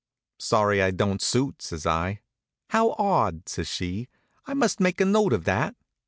"Sorry 0.39 0.81
I 0.81 0.89
don't 0.89 1.21
suit," 1.21 1.61
says 1.61 1.85
I. 1.85 2.21
"How 2.71 2.95
odd!" 2.97 3.47
says 3.47 3.67
she. 3.67 4.07
"I 4.47 4.55
must 4.55 4.79
make 4.79 4.99
a 4.99 5.05
note 5.05 5.31
of 5.31 5.43
that." 5.43 5.75